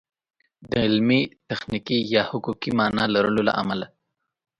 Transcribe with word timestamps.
د 0.69 0.71
علمي، 0.85 1.21
تخنیکي 1.49 1.99
یا 2.13 2.21
حقوقي 2.29 2.71
مانا 2.79 3.03
لرلو 3.13 3.41
له 3.47 3.53
امله 3.61 3.87